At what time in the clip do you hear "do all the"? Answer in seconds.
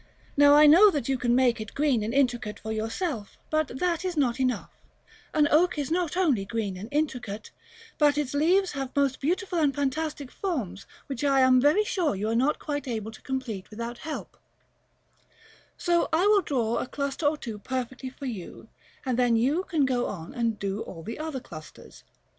20.57-21.19